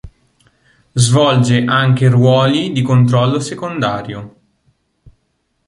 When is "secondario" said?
3.39-4.35